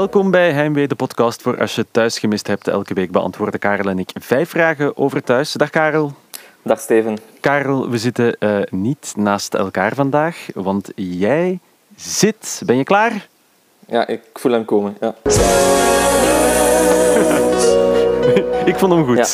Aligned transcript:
Welkom 0.00 0.30
bij 0.30 0.52
Heimwee, 0.52 0.88
de 0.88 0.94
podcast 0.94 1.42
voor 1.42 1.60
als 1.60 1.74
je 1.74 1.86
thuis 1.90 2.18
gemist 2.18 2.46
hebt. 2.46 2.68
Elke 2.68 2.94
week 2.94 3.10
beantwoorden 3.10 3.60
Karel 3.60 3.90
en 3.90 3.98
ik 3.98 4.10
vijf 4.20 4.48
vragen 4.48 4.96
over 4.96 5.22
thuis. 5.22 5.52
Dag 5.52 5.70
Karel. 5.70 6.12
Dag 6.62 6.80
Steven. 6.80 7.18
Karel, 7.40 7.90
we 7.90 7.98
zitten 7.98 8.36
uh, 8.38 8.60
niet 8.70 9.12
naast 9.16 9.54
elkaar 9.54 9.94
vandaag, 9.94 10.46
want 10.54 10.90
jij 10.94 11.58
zit. 11.96 12.62
Ben 12.66 12.76
je 12.76 12.84
klaar? 12.84 13.28
Ja, 13.86 14.06
ik 14.06 14.22
voel 14.32 14.52
hem 14.52 14.64
komen. 14.64 14.96
Ja. 15.00 15.14
ik 18.70 18.74
vond 18.76 18.92
hem 18.92 19.04
goed. 19.04 19.16
Ja. 19.16 19.26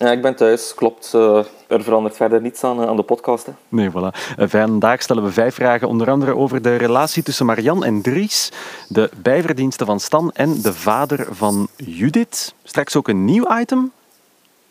Ja, 0.00 0.10
ik 0.10 0.22
ben 0.22 0.34
thuis, 0.34 0.74
klopt. 0.74 1.12
Uh, 1.14 1.44
er 1.66 1.82
verandert 1.82 2.16
verder 2.16 2.40
niets 2.40 2.64
aan, 2.64 2.80
uh, 2.80 2.86
aan 2.86 2.96
de 2.96 3.02
podcast. 3.02 3.46
Hè. 3.46 3.52
Nee, 3.68 3.90
voilà. 3.90 4.36
Uh, 4.38 4.48
vandaag 4.48 5.02
stellen 5.02 5.22
we 5.22 5.32
vijf 5.32 5.54
vragen, 5.54 5.88
onder 5.88 6.10
andere 6.10 6.36
over 6.36 6.62
de 6.62 6.76
relatie 6.76 7.22
tussen 7.22 7.46
Marian 7.46 7.84
en 7.84 8.02
Dries, 8.02 8.52
de 8.88 9.10
bijverdiensten 9.22 9.86
van 9.86 10.00
Stan 10.00 10.30
en 10.32 10.62
de 10.62 10.74
vader 10.74 11.26
van 11.30 11.68
Judith. 11.76 12.54
Straks 12.62 12.96
ook 12.96 13.08
een 13.08 13.24
nieuw 13.24 13.44
item. 13.60 13.92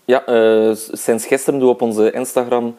Ja, 0.05 0.23
sinds 0.91 1.25
gisteren 1.25 1.59
doen 1.59 1.67
we 1.67 1.73
op 1.73 1.81
onze 1.81 2.11
Instagram, 2.11 2.75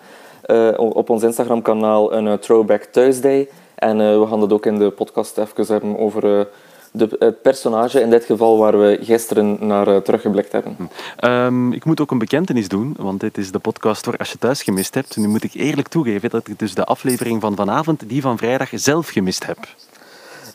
op 0.76 1.10
ons 1.10 1.22
Instagram-kanaal 1.22 2.12
een 2.12 2.38
Throwback 2.38 2.82
Thursday. 2.82 3.48
En 3.74 3.96
we 4.20 4.26
gaan 4.26 4.40
dat 4.40 4.52
ook 4.52 4.66
in 4.66 4.78
de 4.78 4.90
podcast 4.90 5.38
even 5.38 5.66
hebben 5.66 5.98
over 5.98 6.48
de, 6.90 7.16
het 7.18 7.42
personage, 7.42 8.00
in 8.00 8.10
dit 8.10 8.24
geval 8.24 8.58
waar 8.58 8.78
we 8.78 8.98
gisteren 9.02 9.56
naar 9.60 9.88
uh, 9.88 9.96
teruggeblikt 9.96 10.52
hebben. 10.52 10.76
Um, 11.24 11.72
ik 11.72 11.84
moet 11.84 12.00
ook 12.00 12.10
een 12.10 12.18
bekentenis 12.18 12.68
doen, 12.68 12.94
want 12.98 13.20
dit 13.20 13.38
is 13.38 13.52
de 13.52 13.58
podcast 13.58 14.04
voor 14.04 14.16
als 14.16 14.32
je 14.32 14.38
thuis 14.38 14.62
gemist 14.62 14.94
hebt. 14.94 15.16
Nu 15.16 15.28
moet 15.28 15.44
ik 15.44 15.54
eerlijk 15.54 15.88
toegeven 15.88 16.30
dat 16.30 16.48
ik 16.48 16.58
dus 16.58 16.74
de 16.74 16.84
aflevering 16.84 17.40
van 17.40 17.56
vanavond, 17.56 18.08
die 18.08 18.22
van 18.22 18.38
vrijdag, 18.38 18.68
zelf 18.72 19.08
gemist 19.08 19.46
heb. 19.46 19.58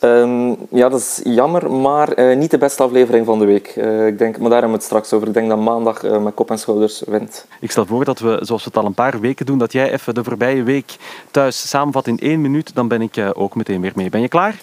Um, 0.02 0.58
ja, 0.70 0.90
dat 0.90 1.00
is 1.00 1.22
jammer, 1.24 1.72
maar 1.72 2.20
uh, 2.20 2.38
niet 2.38 2.52
de 2.52 2.58
beste 2.58 2.84
aflevering 2.84 3.26
van 3.26 3.40
de 3.40 3.46
week. 3.46 3.76
Uh, 3.76 4.08
ik 4.08 4.18
denk, 4.18 4.38
maar 4.38 4.50
daar 4.50 4.60
hebben 4.62 4.70
we 4.70 4.76
het 4.76 4.86
straks 4.86 5.14
over. 5.14 5.28
Ik 5.28 5.34
denk 5.34 5.50
dat 5.50 5.60
maandag 5.60 6.04
uh, 6.04 6.18
met 6.24 6.34
kop 6.34 6.50
en 6.50 6.60
schouders 6.60 7.04
wint. 7.06 7.46
Ik 7.60 7.72
stel 7.72 7.86
voor 7.86 8.06
dat 8.06 8.20
we, 8.20 8.40
zoals 8.42 8.64
we 8.64 8.70
het 8.70 8.78
al 8.78 8.86
een 8.86 8.94
paar 8.94 9.20
weken 9.20 9.46
doen, 9.46 9.58
dat 9.58 9.72
jij 9.72 9.92
even 9.92 10.14
de 10.14 10.24
voorbije 10.24 10.64
week 10.64 10.96
thuis 11.32 11.70
samenvat 11.70 12.08
in 12.08 12.20
één 12.20 12.42
minuut. 12.42 12.76
Dan 12.76 12.88
ben 12.88 13.02
ik 13.02 13.32
ook 13.34 13.56
meteen 13.56 13.82
weer 13.82 13.94
mee. 13.96 14.10
Ben 14.10 14.22
je 14.22 14.28
klaar? 14.28 14.62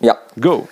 Ja. 0.00 0.18
Go! 0.40 0.66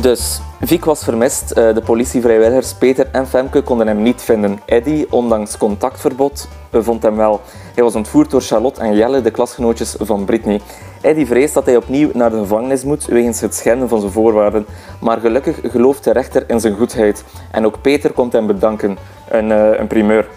Dus, 0.00 0.40
Viek 0.60 0.84
was 0.84 1.04
vermist. 1.04 1.50
Eh, 1.50 1.74
de 1.74 1.80
politievrijwilligers 1.80 2.74
Peter 2.74 3.08
en 3.12 3.26
Femke 3.26 3.62
konden 3.62 3.86
hem 3.86 4.02
niet 4.02 4.22
vinden. 4.22 4.60
Eddie, 4.66 5.06
ondanks 5.10 5.58
contactverbod, 5.58 6.48
vond 6.72 7.02
hem 7.02 7.16
wel. 7.16 7.40
Hij 7.74 7.84
was 7.84 7.94
ontvoerd 7.94 8.30
door 8.30 8.40
Charlotte 8.40 8.80
en 8.80 8.94
Jelle, 8.96 9.20
de 9.20 9.30
klasgenootjes 9.30 9.96
van 10.00 10.24
Britney. 10.24 10.60
Eddie 11.00 11.26
vreest 11.26 11.54
dat 11.54 11.66
hij 11.66 11.76
opnieuw 11.76 12.10
naar 12.12 12.30
de 12.30 12.38
gevangenis 12.38 12.84
moet 12.84 13.04
wegens 13.04 13.40
het 13.40 13.54
schenden 13.54 13.88
van 13.88 14.00
zijn 14.00 14.12
voorwaarden. 14.12 14.66
Maar 15.00 15.20
gelukkig 15.20 15.58
gelooft 15.62 16.04
de 16.04 16.12
rechter 16.12 16.44
in 16.46 16.60
zijn 16.60 16.76
goedheid. 16.76 17.24
En 17.50 17.66
ook 17.66 17.80
Peter 17.80 18.12
komt 18.12 18.32
hem 18.32 18.46
bedanken. 18.46 18.98
Een, 19.28 19.50
uh, 19.50 19.78
een 19.78 19.86
primeur. 19.86 20.28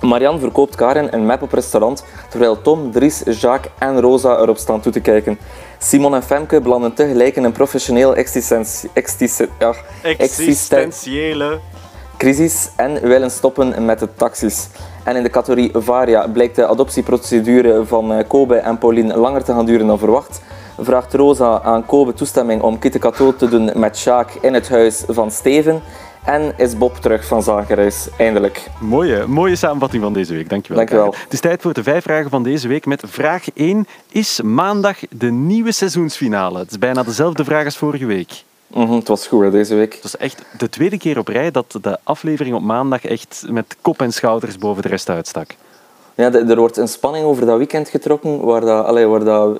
Marianne 0.00 0.40
verkoopt 0.40 0.74
Karen 0.74 1.14
een 1.14 1.26
map 1.26 1.42
op 1.42 1.52
restaurant, 1.52 2.04
terwijl 2.28 2.62
Tom, 2.62 2.90
Dries, 2.90 3.22
Jacques 3.24 3.72
en 3.78 4.00
Rosa 4.00 4.38
erop 4.38 4.56
staan 4.56 4.80
toe 4.80 4.92
te 4.92 5.00
kijken. 5.00 5.38
Simon 5.84 6.14
en 6.14 6.22
Femke 6.22 6.60
belanden 6.60 6.94
tegelijk 6.94 7.36
in 7.36 7.44
een 7.44 7.52
professioneel 7.52 8.16
ja, 9.58 9.74
existentiële 10.16 11.60
crisis 12.16 12.70
en 12.76 13.00
willen 13.00 13.30
stoppen 13.30 13.84
met 13.84 13.98
de 13.98 14.08
taxis. 14.14 14.68
En 15.04 15.16
in 15.16 15.22
de 15.22 15.30
categorie 15.30 15.70
Varia 15.74 16.28
blijkt 16.28 16.56
de 16.56 16.66
adoptieprocedure 16.66 17.86
van 17.86 18.12
eh, 18.12 18.28
Kobe 18.28 18.56
en 18.56 18.78
Pauline 18.78 19.16
langer 19.16 19.44
te 19.44 19.52
gaan 19.52 19.66
duren 19.66 19.86
dan 19.86 19.98
verwacht. 19.98 20.42
Vraagt 20.78 21.14
Rosa 21.14 21.60
aan 21.62 21.86
Kobe 21.86 22.14
toestemming 22.14 22.62
om 22.62 22.78
Kitty 22.78 22.98
te 23.36 23.48
doen 23.48 23.70
met 23.74 24.00
Jacques 24.00 24.42
in 24.42 24.54
het 24.54 24.68
huis 24.68 25.04
van 25.08 25.30
Steven. 25.30 25.82
En 26.24 26.52
is 26.56 26.78
Bob 26.78 26.96
terug 26.96 27.26
van 27.26 27.42
zakenreis, 27.42 28.08
eindelijk. 28.18 28.70
Mooie, 28.80 29.26
mooie 29.26 29.56
samenvatting 29.56 30.02
van 30.02 30.12
deze 30.12 30.34
week, 30.34 30.48
dankjewel. 30.48 30.76
Dankjewel. 30.76 31.14
Het 31.24 31.32
is 31.32 31.40
tijd 31.40 31.62
voor 31.62 31.72
de 31.72 31.82
vijf 31.82 32.02
vragen 32.02 32.30
van 32.30 32.42
deze 32.42 32.68
week 32.68 32.86
met 32.86 33.02
vraag 33.06 33.44
1. 33.54 33.86
Is 34.10 34.40
maandag 34.40 34.98
de 35.10 35.30
nieuwe 35.30 35.72
seizoensfinale? 35.72 36.58
Het 36.58 36.70
is 36.70 36.78
bijna 36.78 37.02
dezelfde 37.02 37.44
vraag 37.44 37.64
als 37.64 37.76
vorige 37.76 38.06
week. 38.06 38.42
Mm 38.66 38.86
-hmm, 38.86 38.96
het 38.96 39.08
was 39.08 39.26
goed 39.26 39.42
hè, 39.42 39.50
deze 39.50 39.74
week. 39.74 39.92
Het 39.92 40.02
was 40.02 40.16
echt 40.16 40.42
de 40.58 40.68
tweede 40.68 40.98
keer 40.98 41.18
op 41.18 41.28
rij 41.28 41.50
dat 41.50 41.78
de 41.80 41.98
aflevering 42.02 42.54
op 42.54 42.62
maandag 42.62 43.04
echt 43.04 43.44
met 43.48 43.76
kop 43.80 44.00
en 44.00 44.12
schouders 44.12 44.58
boven 44.58 44.82
de 44.82 44.88
rest 44.88 45.08
uitstak. 45.08 45.54
Ja, 46.14 46.32
er 46.32 46.56
wordt 46.56 46.76
een 46.76 46.88
spanning 46.88 47.24
over 47.24 47.46
dat 47.46 47.56
weekend 47.56 47.88
getrokken 47.88 48.40
waar 48.40 48.60
dat, 48.60 48.86
allee, 48.86 49.06
waar 49.06 49.24
dat, 49.24 49.58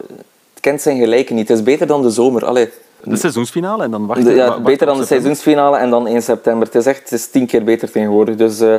het 0.52 0.60
kent 0.60 0.80
zijn 0.80 0.98
gelijken 0.98 1.34
niet. 1.34 1.48
Het 1.48 1.56
is 1.58 1.64
beter 1.64 1.86
dan 1.86 2.02
de 2.02 2.10
zomer. 2.10 2.44
Allee, 2.44 2.70
de 3.04 3.16
seizoensfinale 3.16 3.82
en 3.82 3.90
dan 3.90 4.06
wachten. 4.06 4.34
Ja, 4.34 4.60
beter 4.60 4.86
dan 4.86 4.98
de 4.98 5.06
seizoensfinale 5.06 5.76
en 5.76 5.90
dan 5.90 6.06
1 6.06 6.22
september. 6.22 6.66
Het 6.66 6.74
is 6.74 6.86
echt 6.86 7.00
het 7.00 7.12
is 7.12 7.30
tien 7.30 7.46
keer 7.46 7.64
beter 7.64 7.90
tegenwoordig. 7.90 8.36
Dus 8.36 8.60
uh, 8.60 8.74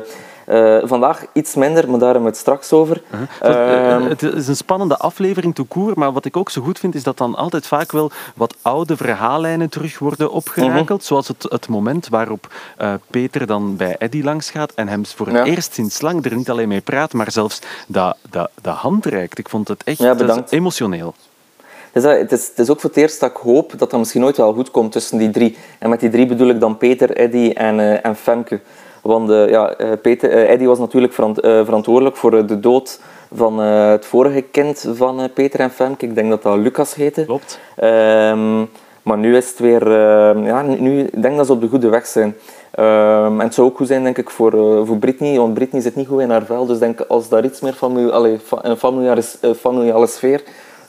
uh, 0.50 0.82
vandaag 0.84 1.26
iets 1.34 1.56
minder, 1.56 1.90
maar 1.90 2.00
daar 2.00 2.14
hebben 2.14 2.24
we 2.24 2.30
het 2.30 2.38
straks 2.38 2.72
over. 2.72 3.02
-huh. 3.40 4.02
uh, 4.02 4.10
het 4.10 4.22
is 4.24 4.48
een 4.48 4.56
spannende 4.56 4.98
aflevering 4.98 5.56
to 5.56 5.64
koer, 5.64 5.92
maar 5.96 6.12
wat 6.12 6.26
ik 6.26 6.38
ook 6.38 6.50
zo 6.50 6.62
goed 6.62 6.80
vind 6.80 6.96
is 6.96 7.04
dat 7.04 7.18
dan 7.18 7.36
altijd 7.36 7.68
vaak 7.68 7.92
wel 7.92 8.12
wat 8.36 8.56
oude 8.62 8.98
verhaallijnen 8.98 9.70
terug 9.70 10.00
worden 10.00 10.32
opgerakeld. 10.32 11.00
-huh. 11.00 11.08
Zoals 11.08 11.28
het, 11.28 11.46
het 11.50 11.68
moment 11.68 12.10
waarop 12.10 12.54
Peter 13.10 13.46
dan 13.46 13.76
bij 13.76 13.96
Eddie 13.98 14.24
langs 14.24 14.52
gaat 14.52 14.72
en 14.76 14.88
hem 14.88 15.06
voor 15.06 15.28
het 15.28 15.36
ja. 15.36 15.44
eerst 15.44 15.74
sinds 15.74 16.02
lang 16.02 16.26
er 16.26 16.36
niet 16.36 16.50
alleen 16.50 16.68
mee 16.68 16.82
praat, 16.82 17.14
maar 17.14 17.32
zelfs 17.32 17.60
de, 17.88 18.16
de, 18.30 18.50
de 18.62 18.70
hand 18.70 19.06
reikt. 19.06 19.38
Ik 19.38 19.50
vond 19.50 19.68
het 19.68 19.84
echt 19.84 19.98
ja, 19.98 20.44
emotioneel. 20.50 21.14
Dus 21.94 22.04
dat, 22.04 22.18
het, 22.18 22.32
is, 22.32 22.48
het 22.48 22.60
is 22.60 22.70
ook 22.70 22.80
voor 22.80 22.90
het 22.90 23.00
eerst 23.00 23.20
dat 23.20 23.30
ik 23.30 23.38
hoop 23.38 23.74
dat 23.78 23.90
dat 23.90 24.00
misschien 24.00 24.24
ooit 24.24 24.38
wel 24.38 24.54
goed 24.54 24.72
komt 24.72 24.92
tussen 24.92 25.18
die 25.18 25.30
drie. 25.30 25.58
En 25.80 25.90
met 25.90 26.00
die 26.00 26.10
drie 26.10 26.26
bedoel 26.26 26.50
ik 26.50 26.60
dan 26.60 26.78
Peter, 26.78 27.12
Eddy 27.18 27.52
en, 27.54 27.80
uh, 27.80 28.06
en 28.06 28.16
Femke. 28.16 28.60
Want 29.02 29.30
uh, 29.30 29.50
ja, 29.50 29.76
Peter, 30.02 30.32
uh, 30.32 30.50
Eddy 30.50 30.66
was 30.66 30.80
natuurlijk 30.80 31.14
verant, 31.14 31.40
verantwoordelijk 31.40 32.16
voor 32.16 32.48
de 32.48 32.60
dood 32.60 33.00
van 33.34 33.60
het 33.60 34.06
vorige 34.06 34.42
kind 34.42 34.86
van 34.94 35.30
Peter 35.34 35.60
en 35.60 35.72
Femke. 35.72 36.06
Ik 36.06 36.16
denk 36.16 36.30
dat 36.30 36.44
dat 36.44 36.58
Lucas 36.58 36.96
heette. 36.96 37.26
Klopt. 37.26 37.60
Um, 37.84 38.70
maar 39.04 39.18
nu 39.18 39.38
is 39.38 39.50
het 39.50 39.60
weer... 39.60 39.92
ja, 40.44 40.62
nu 40.62 41.00
ik 41.00 41.22
denk 41.22 41.38
dat 41.38 41.46
ze 41.46 41.52
op 41.52 41.62
de 41.62 41.68
goede 41.68 41.90
weg 41.90 42.06
zijn. 42.06 42.36
Um, 42.80 43.40
en 43.40 43.46
het 43.46 43.54
zou 43.54 43.68
ook 43.68 43.78
goed 43.78 43.88
zijn, 43.88 44.04
denk 44.04 44.18
ik, 44.18 44.30
voor, 44.30 44.52
voor 44.86 44.98
Britney. 44.98 45.38
Want 45.38 45.54
Britney 45.54 45.82
zit 45.82 45.96
niet 45.96 46.08
goed 46.08 46.22
in 46.22 46.30
haar 46.30 46.46
vel. 46.46 46.66
Dus 46.66 46.80
denk, 46.80 47.00
als 47.08 47.30
daar 47.30 47.44
iets 47.44 47.60
meer 47.60 47.74
familie, 47.74 48.12
allez, 48.12 48.42
een 48.62 48.78
familiale, 48.78 49.24
familiale 49.60 50.08
sfeer 50.08 50.44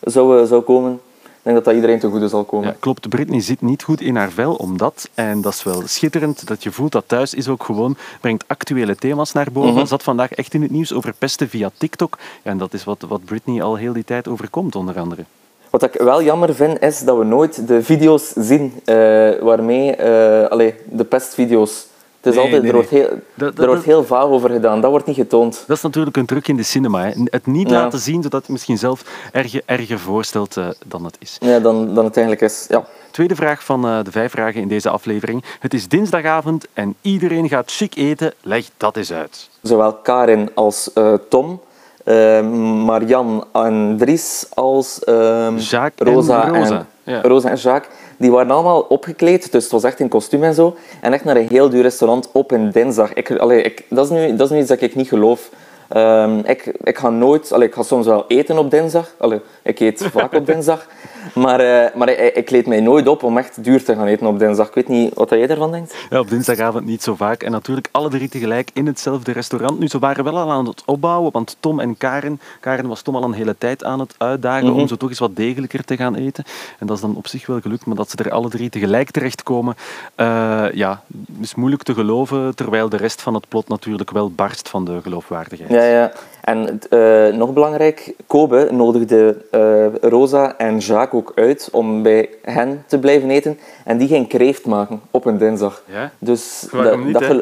zou, 0.05 0.47
zou 0.47 0.63
komen, 0.63 1.01
ik 1.23 1.51
denk 1.51 1.65
dat 1.65 1.65
dat 1.65 1.75
iedereen 1.75 1.99
te 1.99 2.09
goede 2.09 2.29
zal 2.29 2.45
komen. 2.45 2.69
Ja, 2.69 2.75
klopt, 2.79 3.09
Britney 3.09 3.41
zit 3.41 3.61
niet 3.61 3.83
goed 3.83 4.01
in 4.01 4.17
haar 4.17 4.31
vel, 4.31 4.55
omdat, 4.55 5.09
en 5.15 5.41
dat 5.41 5.53
is 5.53 5.63
wel 5.63 5.83
schitterend, 5.85 6.47
dat 6.47 6.63
je 6.63 6.73
voelt 6.73 6.93
dat 6.93 7.05
thuis 7.07 7.35
is 7.35 7.49
ook 7.49 7.65
gewoon, 7.65 7.97
brengt 8.21 8.45
actuele 8.47 8.97
thema's 8.97 9.33
naar 9.33 9.49
boven. 9.53 9.71
Mm 9.71 9.77
-hmm. 9.77 9.87
Zat 9.87 10.03
vandaag 10.03 10.33
echt 10.33 10.55
in 10.55 10.63
het 10.63 10.71
nieuws 10.71 10.93
over 10.93 11.15
pesten 11.19 11.49
via 11.49 11.71
TikTok. 11.79 12.19
Ja, 12.43 12.51
en 12.51 12.59
dat 12.59 12.73
is 12.73 12.85
wat, 12.85 13.05
wat 13.09 13.25
Britney 13.25 13.63
al 13.63 13.77
heel 13.77 13.93
die 13.93 14.05
tijd 14.05 14.29
overkomt, 14.29 14.75
onder 14.75 14.99
andere. 14.99 15.25
Wat 15.71 15.83
ik 15.83 15.93
wel 15.93 16.23
jammer 16.23 16.55
vind, 16.55 16.83
is 16.83 17.01
dat 17.01 17.19
we 17.19 17.25
nooit 17.25 17.69
de 17.69 17.83
video's 17.83 18.29
zien 18.29 18.73
uh, 18.85 18.95
waarmee, 19.41 19.97
uh, 19.97 20.47
allee, 20.47 20.75
de 20.85 21.05
pestvideo's 21.05 21.87
het 22.25 22.35
is 22.35 22.35
Nee, 22.35 22.45
altijd, 22.45 22.63
nee, 22.63 22.71
er 22.71 22.77
wordt, 22.77 22.91
heel, 22.91 23.09
Dat- 23.35 23.57
dat- 23.57 23.59
er 23.59 23.67
wordt 23.67 23.85
heel 23.85 24.05
vaag 24.05 24.25
over 24.25 24.51
gedaan. 24.51 24.81
Dat 24.81 24.91
wordt 24.91 25.07
niet 25.07 25.17
getoond. 25.17 25.65
Dat 25.67 25.77
is 25.77 25.83
natuurlijk 25.83 26.17
een 26.17 26.27
truc 26.27 26.49
in 26.49 26.57
de 26.57 26.63
cinema. 26.63 27.03
Hè. 27.05 27.11
Het 27.25 27.47
niet 27.47 27.71
Ja. 27.71 27.75
laten 27.83 27.99
zien, 27.99 28.23
zodat 28.23 28.41
het 28.41 28.51
misschien 28.51 28.79
zelf 28.79 29.03
erger, 29.33 29.63
erger 29.67 29.99
voorstelt 29.99 30.57
eh, 30.57 30.69
dan 30.87 31.05
het 31.05 31.17
is. 31.21 31.37
Ja, 31.41 31.59
dan, 31.59 31.95
dan 31.95 32.05
het 32.05 32.17
eigenlijk 32.17 32.47
is. 32.53 32.67
Ja. 32.69 32.85
Tweede 33.11 33.35
vraag 33.35 33.65
van 33.65 33.87
eh, 33.87 33.99
de 34.05 34.11
vijf 34.11 34.31
vragen 34.31 34.61
in 34.61 34.69
deze 34.69 34.91
aflevering. 34.91 35.45
Het 35.61 35.75
is 35.75 35.89
dinsdagavond 35.89 36.67
en 36.73 36.95
iedereen 37.01 37.49
gaat 37.49 37.71
chic 37.71 37.95
eten. 37.97 38.33
Leg 38.43 38.65
dat 38.77 38.97
eens 38.97 39.13
uit. 39.13 39.49
Zowel 39.63 39.93
Karin 39.93 40.51
als 40.55 40.93
eh, 40.93 41.13
Tom, 41.29 41.61
eh, 42.05 42.41
Marianne 42.85 43.45
en 43.53 43.97
Dries 43.99 44.47
als 44.55 45.05
ehm, 45.05 45.57
Jacques 45.57 46.09
en 46.09 46.15
Rosa, 46.15 46.49
Rosa, 46.49 46.87
ja. 47.03 47.21
Rosa 47.23 47.49
en 47.51 47.57
Jacques. 47.57 47.95
Die 48.19 48.31
waren 48.31 48.51
allemaal 48.51 48.81
opgekleed, 48.81 49.53
dus 49.53 49.63
het 49.63 49.73
was 49.73 49.85
echt 49.85 50.01
in 50.01 50.09
kostuum 50.09 50.43
en 50.43 50.55
zo. 50.55 50.77
En 51.01 51.13
echt 51.13 51.25
naar 51.25 51.37
een 51.37 51.49
heel 51.49 51.69
duur 51.69 51.83
restaurant 51.83 52.29
op 52.33 52.51
een 52.51 52.71
dinsdag. 52.71 53.13
Ik, 53.13 53.29
ik, 53.29 53.83
dat, 53.89 54.05
is 54.05 54.11
nu, 54.11 54.37
dat 54.37 54.47
is 54.47 54.53
nu 54.53 54.59
iets 54.59 54.69
dat 54.69 54.81
ik 54.81 54.95
niet 54.95 55.09
geloof. 55.09 55.51
Ehm, 55.89 56.39
ik, 56.39 56.65
ik 56.83 56.99
ga 56.99 57.11
nooit... 57.11 57.53
Allee, 57.53 57.69
ik 57.69 57.75
ga 57.75 57.83
soms 57.83 58.07
wel 58.07 58.25
eten 58.29 58.59
op 58.59 58.71
dinsdag. 58.71 59.15
Allee, 59.19 59.41
ik 59.63 59.81
eet 59.81 60.09
vaak 60.13 60.33
op 60.35 60.47
dinsdag. 60.47 60.87
Maar, 61.35 61.61
eh, 61.61 61.95
maar 61.95 62.09
ik, 62.09 62.35
ik 62.37 62.45
kleed 62.45 62.67
mij 62.67 62.81
nooit 62.81 63.09
op 63.09 63.23
om 63.23 63.39
echt 63.39 63.65
duur 63.65 63.85
te 63.85 63.95
gaan 63.95 64.07
eten 64.07 64.27
op 64.27 64.39
dinsdag. 64.39 64.69
Ik 64.69 64.75
weet 64.75 64.89
niet 64.89 65.15
wat 65.15 65.31
jij 65.31 65.49
ervan 65.49 65.71
denkt. 65.73 65.95
Ja, 66.11 66.19
op 66.21 66.29
dinsdagavond 66.31 66.85
niet 66.85 67.03
zo 67.03 67.15
vaak. 67.15 67.43
En 67.43 67.51
natuurlijk 67.51 67.89
alle 67.91 68.09
drie 68.09 68.29
tegelijk 68.29 68.71
in 68.73 68.87
hetzelfde 68.87 69.33
restaurant. 69.33 69.79
Nu, 69.79 69.89
ze 69.89 69.99
waren 69.99 70.25
wel 70.25 70.39
al 70.39 70.51
aan 70.51 70.67
het 70.67 70.83
opbouwen, 70.87 71.33
want 71.33 71.57
Tom 71.61 71.81
en 71.81 71.97
Karen... 71.97 72.41
Karen 72.61 72.87
was 72.89 73.03
Tom 73.03 73.17
al 73.17 73.23
een 73.25 73.33
hele 73.33 73.55
tijd 73.59 73.85
aan 73.85 74.01
het 74.01 74.15
uitdagen 74.19 74.67
Mhm. 74.71 74.81
om 74.81 74.89
zo 74.89 74.97
toch 74.97 75.09
eens 75.09 75.19
wat 75.19 75.37
degelijker 75.37 75.85
te 75.85 75.97
gaan 75.97 76.15
eten. 76.15 76.45
En 76.79 76.87
dat 76.87 76.97
is 76.97 77.03
dan 77.03 77.17
op 77.17 77.27
zich 77.27 77.47
wel 77.47 77.61
gelukt, 77.61 77.87
maar 77.87 77.97
dat 77.97 78.11
ze 78.11 78.17
er 78.17 78.31
alle 78.31 78.49
drie 78.49 78.71
tegelijk 78.71 79.11
terechtkomen... 79.11 79.77
eh 80.15 80.65
ja, 80.73 81.03
is 81.41 81.55
moeilijk 81.55 81.83
te 81.83 81.95
geloven, 81.95 82.55
terwijl 82.55 82.89
de 82.89 82.97
rest 82.97 83.23
van 83.23 83.35
het 83.35 83.49
plot 83.49 83.69
natuurlijk 83.69 84.11
wel 84.11 84.31
barst 84.31 84.69
van 84.69 84.85
de 84.85 84.99
geloofwaardigheid. 85.03 85.71
Ja, 85.75 85.85
ja. 85.85 86.13
En 86.41 86.81
uh, 86.91 87.37
nog 87.37 87.53
belangrijk, 87.53 88.15
Kobe 88.27 88.69
nodigde 88.71 89.37
uh, 89.51 90.11
Rosa 90.11 90.59
en 90.59 90.79
Jacques 90.79 91.21
ook 91.21 91.33
uit 91.35 91.69
om 91.73 92.03
bij 92.03 92.29
hen 92.43 92.85
te 92.87 92.99
blijven 92.99 93.31
eten. 93.31 93.59
En 93.85 93.99
die 93.99 94.09
ging 94.09 94.29
kreeft 94.29 94.67
maken 94.67 95.01
op 95.11 95.25
een 95.25 95.39
dinsdag. 95.39 95.83
Ja? 95.87 96.11
Dus 96.19 96.67
Waarom 96.71 97.07
niet, 97.07 97.21
hè? 97.21 97.41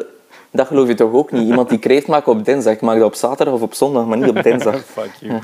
Dat 0.55 0.67
geloof 0.67 0.87
je 0.87 0.93
toch 0.93 1.11
ook 1.11 1.31
niet? 1.31 1.47
Iemand 1.47 1.69
die 1.69 1.77
kreeft 1.77 2.07
maakt 2.07 2.27
op 2.27 2.45
dinsdag, 2.45 2.73
ik 2.73 2.81
maak 2.81 2.97
dat 2.97 3.05
op 3.05 3.15
zaterdag 3.15 3.53
of 3.53 3.61
op 3.61 3.73
zondag, 3.73 4.05
maar 4.05 4.17
niet 4.17 4.29
op 4.29 4.43
dinsdag. 4.43 4.83
Fuck 4.97 5.11
you. 5.19 5.33
Uh, 5.33 5.39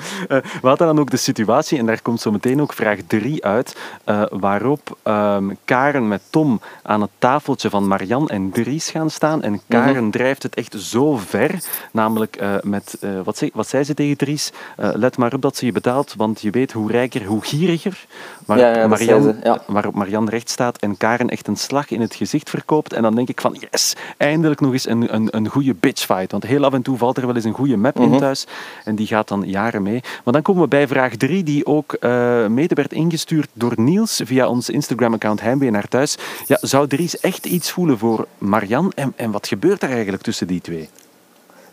we 0.62 0.68
hadden 0.68 0.88
dan 0.88 1.00
ook 1.00 1.10
de 1.10 1.18
situatie, 1.18 1.78
en 1.78 1.86
daar 1.86 2.02
komt 2.02 2.22
zo 2.22 2.32
meteen 2.32 2.62
ook 2.62 2.74
vraag 2.74 3.00
3 3.08 3.46
uit, 3.46 3.76
uh, 4.06 4.24
waarop 4.30 4.98
um, 5.04 5.58
Karen 5.66 6.08
met 6.08 6.22
Tom 6.30 6.62
aan 6.84 7.02
het 7.02 7.10
tafeltje 7.20 7.70
van 7.70 7.88
Marian 7.88 8.30
en 8.30 8.52
Dries 8.52 8.90
gaan 8.90 9.10
staan. 9.10 9.44
En 9.44 9.62
Karen 9.68 9.90
mm 9.90 9.98
-hmm. 9.98 10.12
drijft 10.12 10.44
het 10.44 10.56
echt 10.56 10.76
zo 10.78 11.18
ver, 11.18 11.64
namelijk 11.92 12.42
uh, 12.42 12.54
met, 12.64 12.98
wat, 13.24 13.38
zei, 13.38 13.52
wat 13.54 13.68
zei 13.68 13.84
ze 13.84 13.94
tegen 13.94 14.18
Dries? 14.18 14.52
let 14.76 15.18
maar 15.18 15.34
op 15.34 15.42
dat 15.42 15.56
ze 15.56 15.66
je 15.66 15.72
betaalt, 15.72 16.14
want 16.18 16.42
je 16.42 16.50
weet 16.50 16.72
hoe 16.72 16.92
rijker, 16.92 17.26
hoe 17.26 17.44
gieriger. 17.44 18.06
Waarop, 18.46 18.66
ja, 18.66 18.78
ja, 18.78 18.88
Marian, 18.88 19.36
ja. 19.44 19.62
waarop 19.68 19.94
Marian 19.94 20.30
recht 20.30 20.50
staat 20.50 20.78
en 20.78 20.98
Karen 20.98 21.30
echt 21.30 21.48
een 21.48 21.56
slag 21.56 21.90
in 21.90 22.02
het 22.02 22.16
gezicht 22.16 22.50
verkoopt. 22.50 22.94
En 22.94 23.02
dan 23.02 23.16
denk 23.16 23.30
ik 23.30 23.42
van, 23.42 23.58
yes, 23.70 23.96
eindelijk 24.18 24.60
nog 24.60 24.72
eens 24.72 24.88
een 24.88 24.99
een, 25.02 25.16
een, 25.16 25.28
een 25.32 25.48
goede 25.48 25.74
bitchfight. 25.74 26.32
Want 26.32 26.44
heel 26.44 26.64
af 26.64 26.74
en 26.74 26.82
toe 26.82 26.98
valt 26.98 27.18
er 27.18 27.26
wel 27.26 27.36
eens 27.36 27.44
een 27.46 27.54
goede 27.54 27.78
map 27.78 27.96
Mhm. 28.00 28.14
in 28.14 28.20
thuis. 28.20 28.48
En 28.86 28.96
die 28.96 29.08
gaat 29.08 29.28
dan 29.28 29.44
jaren 29.46 29.84
mee. 29.84 30.02
Maar 30.24 30.34
dan 30.34 30.42
komen 30.42 30.62
we 30.62 30.68
bij 30.68 30.88
vraag 30.88 31.16
3, 31.16 31.44
die 31.44 31.66
ook 31.66 31.98
uh, 32.00 32.46
mede 32.48 32.76
werd 32.76 32.94
ingestuurd 32.94 33.48
door 33.54 33.74
Niels 33.76 34.22
via 34.26 34.48
ons 34.48 34.70
Instagram-account 34.70 35.42
Heimwee 35.42 35.72
naar 35.72 35.88
thuis. 35.88 36.18
Ja, 36.48 36.58
zou 36.62 36.88
Dries 36.88 37.20
echt 37.20 37.46
iets 37.46 37.72
voelen 37.72 37.98
voor 37.98 38.28
Marian? 38.38 38.92
En, 38.96 39.14
en 39.16 39.32
wat 39.32 39.48
gebeurt 39.48 39.84
er 39.84 39.90
eigenlijk 39.92 40.24
tussen 40.24 40.48
die 40.48 40.62
twee? 40.62 40.90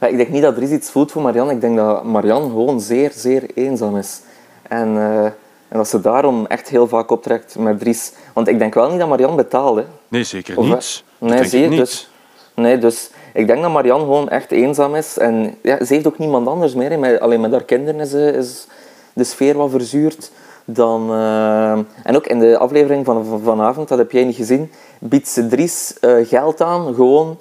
Ja, 0.00 0.06
ik 0.06 0.16
denk 0.16 0.28
niet 0.28 0.42
dat 0.42 0.54
Dries 0.54 0.70
iets 0.70 0.90
voelt 0.90 1.12
voor 1.12 1.22
Marian. 1.22 1.50
Ik 1.50 1.60
denk 1.60 1.76
dat 1.76 2.04
Marian 2.04 2.42
gewoon 2.42 2.80
zeer, 2.80 3.12
zeer 3.14 3.44
eenzaam 3.54 3.96
is. 3.96 4.20
En, 4.62 4.88
uh, 4.94 5.24
en 5.68 5.76
dat 5.76 5.88
ze 5.88 6.00
daarom 6.00 6.46
echt 6.46 6.68
heel 6.68 6.88
vaak 6.88 7.10
optrekt 7.10 7.58
met 7.58 7.78
Dries. 7.78 8.12
Want 8.32 8.48
ik 8.48 8.58
denk 8.58 8.74
wel 8.74 8.90
niet 8.90 8.98
dat 8.98 9.08
Marian 9.08 9.36
betaalde. 9.36 9.84
Nee, 10.08 10.24
zeker 10.24 10.56
Of, 10.58 10.66
niet. 10.66 11.04
Nee, 11.18 11.38
dat 11.38 11.48
zie 11.48 11.60
je. 11.60 11.68
niet. 11.68 11.78
Dus, 11.78 12.10
nee, 12.56 12.78
dus 12.78 13.10
ik 13.32 13.46
denk 13.46 13.62
dat 13.62 13.72
Marianne 13.72 14.04
gewoon 14.04 14.28
echt 14.28 14.50
eenzaam 14.50 14.94
is. 14.94 15.18
En 15.18 15.54
ja, 15.62 15.84
ze 15.84 15.94
heeft 15.94 16.06
ook 16.06 16.18
niemand 16.18 16.46
anders 16.46 16.74
meer. 16.74 16.90
Hè. 16.90 17.20
Alleen 17.20 17.40
met 17.40 17.50
haar 17.50 17.64
kinderen 17.64 18.00
is, 18.00 18.12
is 18.12 18.66
de 19.12 19.24
sfeer 19.24 19.56
wat 19.56 19.70
verzuurd. 19.70 20.30
Dan, 20.64 21.10
uh, 21.10 21.70
en 22.02 22.16
ook 22.16 22.26
in 22.26 22.38
de 22.38 22.58
aflevering 22.58 23.04
van, 23.04 23.24
van 23.24 23.40
vanavond, 23.40 23.88
dat 23.88 23.98
heb 23.98 24.12
jij 24.12 24.24
niet 24.24 24.36
gezien, 24.36 24.70
biedt 24.98 25.28
ze 25.28 25.46
Dries 25.46 25.96
uh, 26.00 26.26
geld 26.26 26.60
aan. 26.60 26.94
Gewoon 26.94 27.38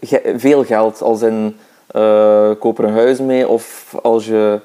ge 0.00 0.34
veel 0.36 0.64
geld. 0.64 1.02
Als 1.02 1.22
in, 1.22 1.56
uh, 1.96 2.50
koop 2.58 2.78
er 2.78 2.84
een 2.84 2.92
huis 2.92 3.18
mee 3.18 3.48
of 3.48 3.94
als 4.02 4.26
je... 4.26 4.60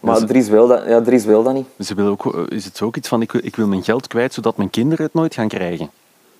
maar 0.00 0.24
Dries 0.24 0.48
wil, 0.48 0.66
dat, 0.66 0.82
ja, 0.86 1.00
Dries 1.00 1.24
wil 1.24 1.42
dat 1.42 1.54
niet. 1.54 1.66
Ze 1.78 1.94
wil 1.94 2.06
ook, 2.06 2.46
is 2.48 2.64
het 2.64 2.82
ook 2.82 2.96
iets 2.96 3.08
van, 3.08 3.22
ik, 3.22 3.32
ik 3.32 3.56
wil 3.56 3.66
mijn 3.66 3.84
geld 3.84 4.06
kwijt, 4.06 4.34
zodat 4.34 4.56
mijn 4.56 4.70
kinderen 4.70 5.04
het 5.04 5.14
nooit 5.14 5.34
gaan 5.34 5.48
krijgen? 5.48 5.90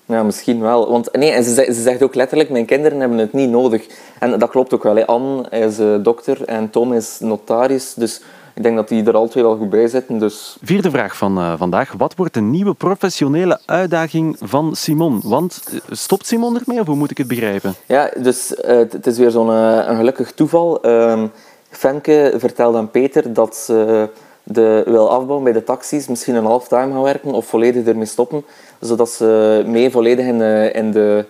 Ja, 0.05 0.23
misschien 0.23 0.61
wel. 0.61 0.91
Want, 0.91 1.09
nee, 1.11 1.31
en 1.31 1.43
ze, 1.43 1.53
ze 1.53 1.81
zegt 1.81 2.03
ook 2.03 2.15
letterlijk, 2.15 2.49
mijn 2.49 2.65
kinderen 2.65 2.99
hebben 2.99 3.17
het 3.17 3.33
niet 3.33 3.49
nodig. 3.49 3.85
En 4.19 4.39
dat 4.39 4.49
klopt 4.49 4.73
ook 4.73 4.83
wel. 4.83 4.95
Hè. 4.95 5.07
Anne 5.07 5.49
is 5.49 5.79
uh, 5.79 5.95
dokter 6.03 6.45
en 6.45 6.69
Tom 6.69 6.93
is 6.93 7.17
notaris. 7.19 7.93
Dus 7.93 8.21
ik 8.53 8.63
denk 8.63 8.75
dat 8.75 8.87
die 8.87 9.05
er 9.05 9.15
al 9.15 9.27
twee 9.27 9.43
wel 9.43 9.57
goed 9.57 9.69
bij 9.69 9.87
zitten. 9.87 10.17
Dus... 10.19 10.57
Vierde 10.63 10.89
vraag 10.89 11.17
van 11.17 11.37
uh, 11.37 11.53
vandaag. 11.57 11.93
Wat 11.97 12.15
wordt 12.15 12.33
de 12.33 12.41
nieuwe 12.41 12.73
professionele 12.73 13.59
uitdaging 13.65 14.35
van 14.39 14.75
Simon? 14.75 15.21
Want 15.23 15.63
uh, 15.73 15.79
stopt 15.89 16.27
Simon 16.27 16.59
ermee 16.59 16.79
of 16.79 16.87
hoe 16.87 16.95
moet 16.95 17.11
ik 17.11 17.17
het 17.17 17.27
begrijpen? 17.27 17.73
Ja, 17.85 18.11
dus 18.17 18.53
het 18.61 19.07
is 19.07 19.17
weer 19.17 19.31
zo'n 19.31 19.49
een 19.49 19.95
gelukkig 19.95 20.31
toeval. 20.31 20.85
Um, 20.85 21.31
Femke 21.69 22.33
vertelde 22.37 22.77
aan 22.77 22.91
Peter 22.91 23.33
dat 23.33 23.55
ze 23.55 24.09
de, 24.43 24.83
wil 24.85 25.09
afbouwen 25.09 25.43
bij 25.43 25.53
de 25.53 25.63
taxis, 25.63 26.07
misschien 26.07 26.35
een 26.35 26.45
halftime 26.45 26.93
gaan 26.93 27.01
werken 27.01 27.33
of 27.33 27.45
volledig 27.45 27.85
ermee 27.85 28.05
stoppen, 28.05 28.45
zodat 28.79 29.09
ze 29.09 29.63
mee 29.65 29.91
volledig 29.91 30.25
in 30.73 30.91
de, 30.91 31.25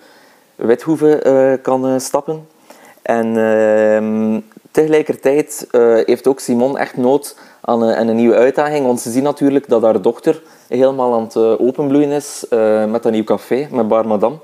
wethoeve 0.56 1.24
uh, 1.26 1.64
kan 1.64 1.88
uh, 1.88 2.00
stappen. 2.00 2.48
En 3.02 3.36
uh, 3.36 4.38
tegelijkertijd 4.72 5.68
heeft 6.06 6.28
ook 6.28 6.40
Simon 6.40 6.78
echt 6.78 6.98
nood 6.98 7.38
aan, 7.62 7.84
aan, 7.84 8.08
een 8.08 8.16
nieuwe 8.16 8.36
uitdaging, 8.36 8.86
want 8.86 9.02
ze 9.02 9.12
zien 9.12 9.24
natuurlijk 9.24 9.70
dat 9.70 9.82
haar 9.82 10.02
dochter 10.02 10.42
helemaal 10.68 11.14
aan 11.14 11.24
het 11.24 11.36
openbloeien 11.60 12.10
is 12.10 12.46
met 12.88 13.06
een 13.06 13.12
nieuw 13.12 13.24
café, 13.24 13.68
met 13.72 13.88
Bar 13.88 14.08
Madame. 14.08 14.36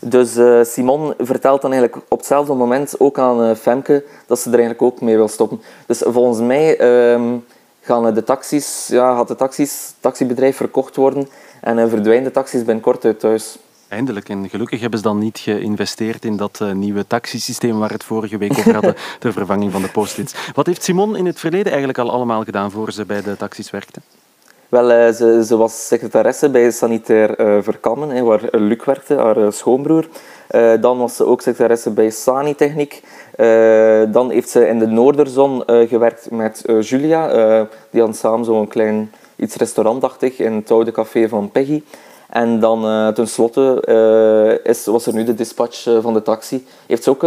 Dus 0.00 0.38
Simon 0.72 1.14
vertelt 1.18 1.62
dan 1.62 1.72
eigenlijk 1.72 2.04
op 2.08 2.18
hetzelfde 2.18 2.54
moment 2.54 2.94
ook 2.98 3.18
aan 3.18 3.56
Femke 3.56 4.04
dat 4.26 4.38
ze 4.38 4.48
er 4.48 4.58
eigenlijk 4.58 4.82
ook 4.82 5.00
mee 5.00 5.16
wil 5.16 5.28
stoppen. 5.28 5.60
Dus 5.86 6.02
volgens 6.06 6.40
mij 6.40 6.76
ehm, 6.76 7.34
gaan 7.82 8.14
de 8.14 8.24
taxis, 8.24 8.86
ja, 8.90 9.16
gaat 9.16 9.28
de 9.28 9.36
taxis, 9.36 9.94
taxibedrijf 10.00 10.56
verkocht 10.56 10.96
worden 10.96 11.28
en 11.60 11.88
verdwijnen 11.88 12.24
de 12.24 12.30
taxis 12.30 12.64
binnenkort 12.64 13.04
uit 13.04 13.20
thuis. 13.20 13.58
Eindelijk. 13.92 14.28
En 14.28 14.48
gelukkig 14.48 14.80
hebben 14.80 14.98
ze 14.98 15.04
dan 15.04 15.18
niet 15.18 15.38
geïnvesteerd 15.38 16.24
in 16.24 16.36
dat 16.36 16.58
uh, 16.62 16.72
nieuwe 16.72 17.06
taxisysteem 17.06 17.78
waar 17.78 17.90
het 17.90 18.04
vorige 18.04 18.38
week 18.38 18.58
over 18.58 18.72
hadden, 18.72 18.94
de 19.18 19.32
vervanging 19.32 19.72
van 19.72 19.82
de 19.82 19.88
post-its. 19.88 20.34
Wat 20.54 20.66
heeft 20.66 20.82
Simon 20.82 21.16
in 21.16 21.26
het 21.26 21.40
verleden 21.40 21.66
eigenlijk 21.66 21.98
al 21.98 22.10
allemaal 22.10 22.44
gedaan 22.44 22.70
voor 22.70 22.92
ze 22.92 23.04
bij 23.04 23.22
de 23.22 23.36
taxis 23.36 23.70
werkte? 23.70 24.00
Wel, 24.68 24.90
uh, 24.90 25.12
ze, 25.12 25.44
ze, 25.46 25.56
was 25.56 25.86
secretaresse 25.86 26.50
bij 26.50 26.70
Sanitair 26.70 27.40
uh, 27.40 27.62
Verkammen, 27.62 28.08
hè, 28.08 28.22
waar 28.22 28.40
Luc 28.50 28.84
werkte, 28.84 29.14
haar 29.14 29.52
schoonbroer. 29.52 30.08
Dan 30.80 30.98
was 30.98 31.16
ze 31.16 31.24
ook 31.24 31.40
secretaresse 31.40 31.90
bij 31.90 32.10
Sani 32.10 32.54
Techniek. 32.54 33.02
Uh, 33.02 33.08
dan 34.12 34.30
heeft 34.30 34.48
ze 34.48 34.68
in 34.68 34.78
de 34.78 34.86
Noorderzon 34.86 35.62
uh, 35.66 35.88
gewerkt 35.88 36.30
met 36.30 36.64
Julia. 36.80 37.26
die 37.90 38.00
hadden 38.00 38.18
samen 38.18 38.44
zo'n 38.44 38.68
klein 38.68 39.12
iets 39.36 39.56
restaurantachtig 39.56 40.38
in 40.38 40.52
het 40.52 40.70
oude 40.70 40.90
café 40.90 41.28
van 41.28 41.50
Peggy. 41.50 41.82
En 42.28 42.60
dan 42.60 43.12
tenslotte 43.14 44.60
is, 44.62 44.86
was 44.86 45.06
er 45.06 45.14
nu 45.14 45.24
de 45.24 45.34
dispatch 45.34 45.88
van 46.00 46.14
de 46.14 46.22
taxi. 46.22 46.66
Heeft 46.86 47.02
ze 47.02 47.10
ook 47.10 47.22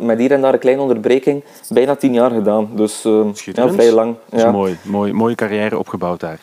met 0.00 0.18
hier 0.18 0.32
en 0.32 0.40
daar 0.40 0.52
een 0.52 0.58
kleine 0.58 0.82
onderbreking 0.82 1.44
bijna 1.68 1.96
tien 1.96 2.12
jaar 2.12 2.30
gedaan. 2.30 2.68
Dus 2.74 3.02
ja, 3.34 3.68
vrij 3.68 3.92
lang. 3.92 4.16
Dat 4.28 4.38
is 4.38 4.44
ja. 4.44 4.50
mooi, 4.50 4.78
mooi. 4.82 5.12
Mooie 5.12 5.34
carrière 5.34 5.78
opgebouwd 5.78 6.20
daar. 6.20 6.40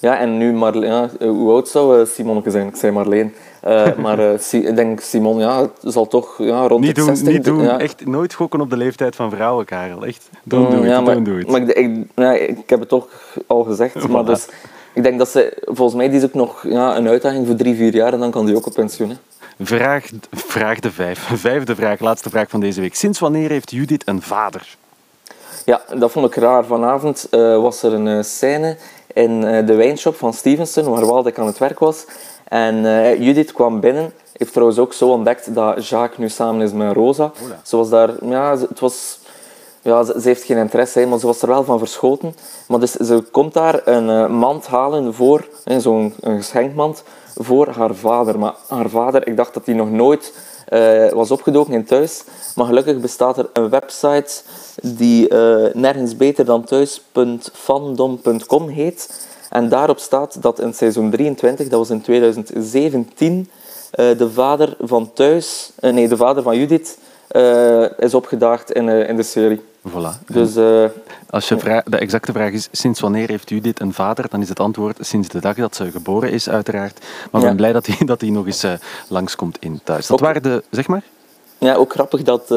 Ja, 0.00 0.18
en 0.18 0.38
nu 0.38 0.52
Marleen, 0.52 0.90
ja, 0.90 1.28
hoe 1.28 1.52
oud 1.52 1.68
zou 1.68 2.06
Simonke 2.06 2.50
zijn? 2.50 2.66
Ik 2.66 2.76
zei 2.76 2.92
Marleen. 2.92 3.34
Uh, 3.66 3.94
maar 4.04 4.18
uh, 4.18 4.52
ik 4.52 4.76
denk 4.76 5.00
Simon, 5.00 5.38
ja, 5.38 5.66
zal 5.82 6.06
toch 6.06 6.34
ja, 6.38 6.66
rond 6.66 6.80
niet 6.84 6.94
de 6.94 7.00
doen, 7.00 7.16
60... 7.16 7.32
Niet 7.32 7.44
doen, 7.44 7.62
ja. 7.62 7.78
echt 7.78 8.06
nooit 8.06 8.34
gokken 8.34 8.60
op 8.60 8.70
de 8.70 8.76
leeftijd 8.76 9.16
van 9.16 9.30
vrouwen, 9.30 9.64
Karel. 9.64 10.04
Echt, 10.04 10.28
don't 10.42 10.70
do 10.70 10.82
it, 10.82 10.88
ja, 10.88 11.00
maar, 11.00 11.14
don't 11.14 11.26
do 11.26 11.36
it. 11.36 11.48
Maar 11.48 11.60
ik, 11.60 11.68
ik, 11.68 11.90
ja, 12.14 12.32
ik 12.32 12.70
heb 12.70 12.80
het 12.80 12.88
toch 12.88 13.08
al 13.46 13.62
gezegd, 13.62 14.08
maar 14.08 14.24
dus, 14.24 14.48
ik 14.94 15.02
denk 15.02 15.18
dat 15.18 15.28
ze, 15.28 15.62
volgens 15.64 15.96
mij 15.96 16.08
die 16.08 16.18
is 16.18 16.24
ook 16.24 16.34
nog 16.34 16.64
ja, 16.68 16.96
een 16.96 17.08
uitdaging 17.08 17.46
voor 17.46 17.56
drie, 17.56 17.74
vier 17.74 17.94
jaar 17.94 18.12
en 18.12 18.20
dan 18.20 18.30
kan 18.30 18.46
die 18.46 18.56
ook 18.56 18.66
op 18.66 18.74
pensioen. 18.74 19.08
Hè. 19.08 19.16
Vraag, 19.62 20.10
vraag 20.30 20.80
de 20.80 20.90
vijf. 20.90 21.30
Vijfde 21.48 21.74
vraag, 21.74 22.00
laatste 22.00 22.30
vraag 22.30 22.48
van 22.48 22.60
deze 22.60 22.80
week. 22.80 22.94
Sinds 22.94 23.18
wanneer 23.18 23.50
heeft 23.50 23.70
Judith 23.70 24.02
een 24.08 24.22
vader? 24.22 24.76
Ja, 25.64 25.82
dat 25.98 26.10
vond 26.10 26.26
ik 26.26 26.34
raar. 26.34 26.64
Vanavond 26.64 27.26
uh, 27.30 27.62
was 27.62 27.82
er 27.82 27.92
een 27.92 28.24
scène 28.24 28.76
in 29.14 29.42
uh, 29.42 29.66
de 29.66 29.74
wijnshop 29.74 30.16
van 30.16 30.32
Stevenson, 30.32 30.84
waar 30.84 31.06
Waldek 31.06 31.38
aan 31.38 31.46
het 31.46 31.58
werk 31.58 31.78
was. 31.78 32.04
En 32.48 32.74
uh, 32.76 33.20
Judith 33.20 33.52
kwam 33.52 33.80
binnen. 33.80 34.12
Heeft 34.36 34.52
trouwens 34.52 34.78
ook 34.78 34.92
zo 34.92 35.08
ontdekt 35.08 35.54
dat 35.54 35.88
Jacques 35.88 36.18
nu 36.18 36.28
samen 36.28 36.60
is 36.60 36.72
met 36.72 36.92
Rosa. 36.92 37.32
Ola. 37.44 37.60
Ze 37.62 37.76
was 37.76 37.88
daar, 37.88 38.10
ja, 38.24 38.58
het 38.58 38.80
was, 38.80 39.18
ja, 39.82 40.02
ze, 40.02 40.20
ze 40.20 40.28
heeft 40.28 40.44
geen 40.44 40.56
interesse, 40.56 40.98
hè, 40.98 41.06
maar 41.06 41.18
ze 41.18 41.26
was 41.26 41.42
er 41.42 41.48
wel 41.48 41.64
van 41.64 41.78
verschoten. 41.78 42.36
Maar 42.68 42.80
dus 42.80 42.92
ze 42.92 43.24
komt 43.30 43.52
daar 43.52 43.80
een 43.84 44.08
uh, 44.08 44.26
mand 44.26 44.66
halen 44.66 45.14
voor, 45.14 45.48
zo'n 45.78 46.14
geschenkmand, 46.22 47.02
voor 47.36 47.68
haar 47.68 47.94
vader. 47.94 48.38
Maar 48.38 48.54
haar 48.68 48.88
vader, 48.88 49.26
ik 49.26 49.36
dacht 49.36 49.54
dat 49.54 49.66
hij 49.66 49.74
nog 49.74 49.90
nooit 49.90 50.32
uh, 50.70 51.12
was 51.12 51.30
opgedoken 51.30 51.72
in 51.72 51.84
thuis. 51.84 52.24
Maar 52.54 52.66
gelukkig 52.66 53.00
bestaat 53.00 53.38
er 53.38 53.48
een 53.52 53.68
website 53.68 54.42
die 54.82 55.34
nergens 55.72 56.16
beter 56.16 56.44
dan 56.44 56.64
thuis.fandom.com 56.64 58.68
heet. 58.68 59.28
En 59.50 59.68
daarop 59.68 59.98
staat 59.98 60.42
dat 60.42 60.60
in 60.60 60.74
seizoen 60.74 61.10
23, 61.10 61.68
dat 61.68 61.78
was 61.78 61.90
in 61.90 62.00
2017, 62.00 63.50
uh, 63.94 64.18
de 64.18 64.30
vader 64.30 64.76
van 64.78 65.12
thuis, 65.12 65.72
uh, 65.80 65.92
nee, 65.92 66.08
de 66.08 66.16
vader 66.16 66.42
van 66.42 66.58
Judith 66.58 66.98
uh, 67.30 67.98
is 67.98 68.14
opgedaagd 68.14 68.72
in, 68.72 68.88
in 68.88 69.16
de 69.16 69.22
serie. 69.22 69.60
Voilà. 69.88 70.24
Dus, 70.26 70.56
Als 71.30 71.48
je 71.48 71.58
vraag, 71.58 71.82
de 71.84 71.96
exacte 71.96 72.32
vraag 72.32 72.52
is, 72.52 72.68
sinds 72.72 73.00
wanneer 73.00 73.28
heeft 73.28 73.48
Judith 73.48 73.80
een 73.80 73.92
vader? 73.92 74.28
Dan 74.28 74.40
is 74.40 74.48
het 74.48 74.60
antwoord 74.60 74.98
sinds 75.00 75.28
de 75.28 75.40
dag 75.40 75.54
dat 75.56 75.76
ze 75.76 75.90
geboren 75.90 76.32
is, 76.32 76.48
uiteraard. 76.48 77.06
Maar 77.30 77.40
ik 77.40 77.46
ben 77.46 77.56
blij 77.56 77.72
dat 77.72 77.86
hij, 77.86 78.06
dat 78.06 78.20
hij 78.20 78.30
nog 78.30 78.46
eens 78.46 78.64
langskomt 79.08 79.56
in 79.60 79.80
thuis. 79.84 80.06
Dat 80.06 80.18
Ook, 80.18 80.24
waren 80.24 80.42
de, 80.42 80.64
zeg 80.70 80.88
maar? 80.88 81.02
Ja, 81.58 81.74
ook 81.74 81.92
grappig 81.92 82.22
dat, 82.22 82.54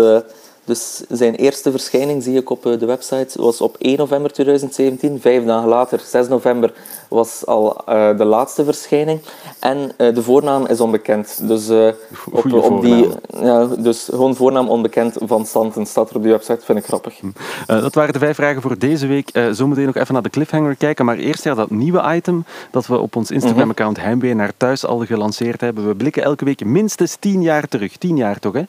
Dus 0.65 1.03
zijn 1.09 1.35
eerste 1.35 1.71
verschijning 1.71 2.23
zie 2.23 2.37
ik 2.37 2.49
op 2.49 2.63
de 2.63 2.85
website 2.85 3.41
was 3.41 3.61
op 3.61 3.75
1 3.79 3.97
november 3.97 4.31
2017. 4.31 5.21
Vijf 5.21 5.45
dagen 5.45 5.69
later, 5.69 5.99
6 6.05 6.27
november, 6.27 6.73
was 7.09 7.45
al 7.45 7.81
de 8.17 8.25
laatste 8.25 8.63
verschijning. 8.63 9.21
En 9.59 9.91
de 9.97 10.23
voornaam 10.23 10.65
is 10.65 10.79
onbekend. 10.79 11.47
Dus, 11.47 11.69
op, 12.31 12.53
op 12.53 12.81
die, 12.81 13.09
ja, 13.41 13.65
dus 13.65 14.07
gewoon 14.09 14.35
voornaam 14.35 14.69
onbekend 14.69 15.15
van 15.19 15.45
Santen 15.45 15.85
staat 15.85 16.09
er 16.09 16.15
op 16.15 16.21
die 16.21 16.31
website. 16.31 16.65
Vind 16.65 16.79
ik 16.79 16.85
grappig. 16.85 17.19
Hm. 17.19 17.27
dat 17.67 17.93
waren 17.93 18.13
de 18.13 18.19
vijf 18.19 18.35
vragen 18.35 18.61
voor 18.61 18.77
deze 18.77 19.07
week. 19.07 19.29
zometeen 19.51 19.85
nog 19.85 19.95
even 19.95 20.13
naar 20.13 20.23
de 20.23 20.29
cliffhanger 20.29 20.75
kijken. 20.75 21.05
Maar 21.05 21.17
eerst 21.17 21.43
ja, 21.43 21.53
dat 21.53 21.69
nieuwe 21.69 22.15
item 22.15 22.45
dat 22.71 22.87
we 22.87 22.97
op 22.99 23.15
ons 23.15 23.31
Instagram-account 23.31 24.01
Heimwee 24.01 24.33
naar 24.33 24.51
thuis 24.57 24.85
al 24.85 25.05
gelanceerd 25.05 25.61
hebben. 25.61 25.87
We 25.87 25.95
blikken 25.95 26.23
elke 26.23 26.45
week 26.45 26.65
minstens 26.65 27.15
tien 27.19 27.41
jaar 27.41 27.67
terug. 27.67 27.97
Tien 27.97 28.17
jaar 28.17 28.39
toch, 28.39 28.53
hè? 28.53 28.63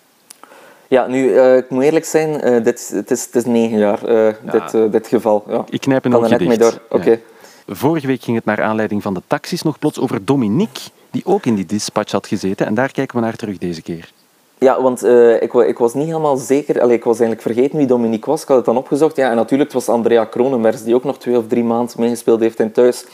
Ja, 0.94 1.06
nu, 1.06 1.28
uh, 1.28 1.56
ik 1.56 1.70
moet 1.70 1.82
eerlijk 1.82 2.04
zijn, 2.04 2.30
uh, 2.30 2.64
dit, 2.64 2.90
het, 2.94 3.10
is, 3.10 3.24
het 3.24 3.34
is 3.34 3.44
negen 3.44 3.78
jaar, 3.78 4.08
uh, 4.08 4.26
ja. 4.44 4.68
dit, 4.70 4.92
dit 4.92 5.06
geval. 5.06 5.44
Ja. 5.48 5.64
Ik 5.68 5.80
knijp 5.80 6.04
een 6.04 6.14
oogje 6.14 6.38
dicht. 6.38 6.58
Door. 6.58 6.78
Okay. 6.88 7.20
Ja. 7.66 7.74
Vorige 7.74 8.06
week 8.06 8.22
ging 8.22 8.36
het 8.36 8.44
naar 8.44 8.62
aanleiding 8.62 9.02
van 9.02 9.14
de 9.14 9.22
taxis 9.26 9.62
nog 9.62 9.78
plots 9.78 10.00
over 10.00 10.24
Dominique, 10.24 10.82
die 11.10 11.22
ook 11.26 11.46
in 11.46 11.54
die 11.54 11.66
dispatch 11.66 12.12
had 12.12 12.26
gezeten. 12.26 12.66
En 12.66 12.74
daar 12.74 12.92
kijken 12.92 13.16
we 13.16 13.22
naar 13.22 13.36
terug 13.36 13.58
deze 13.58 13.82
keer. 13.82 14.12
Ja, 14.58 14.82
want 14.82 15.04
uh, 15.04 15.42
ik, 15.42 15.52
ik, 15.52 15.78
was 15.78 15.94
niet 15.94 16.06
helemaal 16.06 16.36
zeker. 16.36 16.80
Allee, 16.80 16.96
ik 16.96 17.04
was 17.04 17.20
eigenlijk 17.20 17.54
vergeten 17.54 17.78
wie 17.78 17.86
Dominique 17.86 18.30
was. 18.30 18.42
Ik 18.42 18.48
had 18.48 18.56
het 18.56 18.66
dan 18.66 18.76
opgezocht. 18.76 19.16
Ja, 19.16 19.30
en 19.30 19.36
natuurlijk 19.36 19.72
het 19.72 19.84
was 19.84 19.94
Andrea 19.94 20.24
Kronenbergs, 20.24 20.84
die 20.84 20.94
ook 20.94 21.04
nog 21.04 21.18
twee 21.18 21.38
of 21.38 21.46
drie 21.46 21.64
maanden 21.64 21.94
meegespeeld 21.98 22.40
heeft 22.40 22.60
in 22.60 22.72
Thuis. 22.72 23.06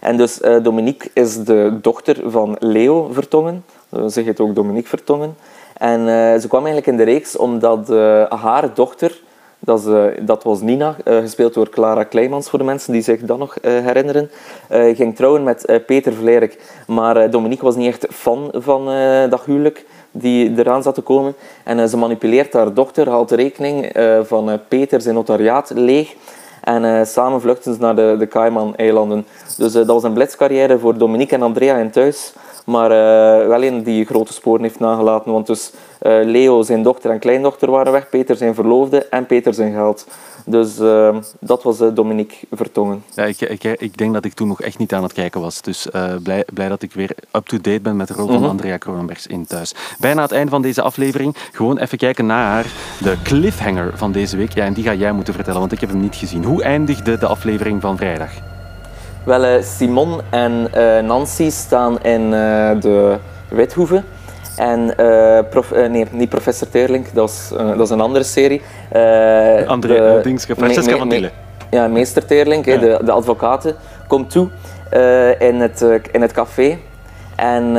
En 0.00 0.16
dus 0.16 0.40
uh, 0.40 0.62
Dominique 0.62 1.10
is 1.14 1.44
de 1.44 1.78
dochter 1.80 2.30
van 2.30 2.56
Leo 2.58 3.08
Vertongen. 3.12 3.64
Uh, 3.94 4.06
ze 4.06 4.20
heet 4.20 4.40
ook 4.40 4.54
Dominique 4.54 4.88
Vertongen. 4.88 5.36
En 5.74 6.00
uh, 6.00 6.06
ze 6.40 6.48
kwam 6.48 6.64
eigenlijk 6.64 6.86
in 6.86 6.96
de 6.96 7.12
reeks 7.12 7.36
omdat 7.36 7.88
haar 8.28 8.74
dochter, 8.74 9.20
dat, 9.58 9.86
is, 9.86 10.14
dat 10.20 10.42
was 10.42 10.60
Nina, 10.60 10.96
gespeeld 11.04 11.54
door 11.54 11.68
Clara 11.68 12.04
Kleimans 12.04 12.50
voor 12.50 12.58
de 12.58 12.64
mensen 12.64 12.92
die 12.92 13.02
zich 13.02 13.20
dat 13.20 13.38
nog 13.38 13.56
herinneren, 13.62 14.30
ging 14.68 15.16
trouwen 15.16 15.42
met 15.42 15.80
Peter 15.86 16.12
Vlerik. 16.12 16.60
Maar 16.86 17.30
Dominique 17.30 17.64
was 17.64 17.76
niet 17.76 17.86
echt 17.86 18.06
fan 18.10 18.50
van 18.52 18.84
dat 19.30 19.44
huwelijk 19.44 19.84
die 20.10 20.52
eraan 20.56 20.82
zat 20.82 20.94
te 20.94 21.00
komen. 21.00 21.34
En 21.64 21.88
ze 21.88 21.96
manipuleert 21.96 22.52
haar 22.52 22.74
dochter, 22.74 23.08
haalt 23.08 23.28
de 23.28 23.36
rekening 23.36 23.92
van 24.22 24.60
Peter 24.68 25.00
zijn 25.00 25.14
notariaat 25.14 25.70
leeg 25.74 26.14
en 26.60 27.06
samen 27.06 27.40
vluchten 27.40 27.74
ze 27.74 27.80
naar 27.80 27.96
de, 27.96 28.16
de 28.18 28.28
Cayman-eilanden. 28.28 29.26
Dus 29.56 29.72
dat 29.72 29.86
was 29.86 30.02
een 30.02 30.12
blitzcarrière 30.12 30.78
voor 30.78 30.98
Dominique 30.98 31.36
en 31.36 31.42
Andrea 31.42 31.76
in 31.76 31.90
thuis. 31.90 32.32
Maar 32.64 32.90
uh, 32.90 33.48
wel 33.48 33.64
een 33.64 33.82
die 33.82 34.04
grote 34.04 34.32
sporen 34.32 34.62
heeft 34.62 34.78
nagelaten. 34.78 35.32
Want 35.32 35.46
dus 35.46 35.72
Leo, 36.00 36.62
zijn 36.62 36.82
dochter 36.82 37.10
en 37.10 37.18
kleindochter 37.18 37.70
waren 37.70 37.92
weg. 37.92 38.08
Peter 38.08 38.36
zijn 38.36 38.54
verloofde 38.54 39.04
en 39.04 39.26
Peter 39.26 39.54
zijn 39.54 39.72
geld. 39.72 40.06
Dus 40.46 40.78
uh, 40.78 41.16
dat 41.40 41.62
was 41.62 41.80
uh, 41.80 41.88
Dominique 41.94 42.36
Vertongen. 42.50 43.04
Ja, 43.14 43.24
ik, 43.24 43.40
ik, 43.40 43.64
ik, 43.64 43.96
denk 43.96 44.12
dat 44.12 44.24
ik 44.24 44.32
toen 44.32 44.48
nog 44.48 44.62
echt 44.62 44.78
niet 44.78 44.94
aan 44.94 45.02
het 45.02 45.12
kijken 45.12 45.40
was. 45.40 45.62
Dus 45.62 45.88
blij, 46.22 46.44
blij 46.52 46.68
dat 46.68 46.82
ik 46.82 46.92
weer 46.92 47.10
up-to-date 47.32 47.80
ben 47.80 47.96
met 47.96 48.08
de 48.08 48.14
rol 48.14 48.26
van 48.26 48.40
mhm. 48.40 48.48
Andrea 48.48 48.76
Kronenbergs 48.76 49.26
in 49.26 49.46
Thuis. 49.46 49.74
Bijna 49.98 50.22
het 50.22 50.32
einde 50.32 50.50
van 50.50 50.62
deze 50.62 50.82
aflevering. 50.82 51.36
Gewoon 51.52 51.78
even 51.78 51.98
kijken 51.98 52.26
naar 52.26 52.66
de 53.00 53.16
cliffhanger 53.22 53.92
van 53.96 54.12
deze 54.12 54.36
week. 54.36 54.54
Ja, 54.54 54.64
en 54.64 54.72
die 54.72 54.84
ga 54.84 54.94
jij 54.94 55.12
moeten 55.12 55.34
vertellen, 55.34 55.60
want 55.60 55.72
ik 55.72 55.80
heb 55.80 55.90
hem 55.90 56.00
niet 56.00 56.16
gezien. 56.16 56.44
Hoe 56.44 56.62
eindigde 56.62 57.18
de 57.18 57.26
aflevering 57.26 57.80
van 57.80 57.96
vrijdag? 57.96 58.53
Wel, 59.24 59.62
Simon 59.62 60.20
en 60.30 60.70
Nancy 61.06 61.50
staan 61.50 62.02
in 62.02 62.30
de 62.80 63.18
Withoeve. 63.48 64.02
En 64.56 64.94
uh, 65.00 65.38
prof, 65.50 65.72
uh, 65.72 65.86
nee, 65.86 66.06
niet 66.10 66.28
Professor 66.28 66.68
Teerlink, 66.68 67.06
dat 67.14 67.28
is, 67.28 67.50
uh, 67.52 67.68
dat 67.68 67.80
is 67.80 67.90
een 67.90 68.00
andere 68.00 68.24
serie. 68.24 68.62
André, 69.66 70.20
Dingske, 70.22 70.56
Francesca 70.56 70.96
van 70.96 71.08
Dille. 71.08 71.30
Ja, 71.70 71.88
meester 71.88 72.26
Teerlink, 72.26 72.64
ja. 72.64 72.76
de, 72.76 73.00
de 73.04 73.12
advocaten, 73.12 73.74
komt 74.08 74.30
toe 74.30 74.48
in, 75.38 75.60
het, 75.60 75.80
in 76.12 76.20
het 76.20 76.32
café. 76.32 76.78
En 77.36 77.72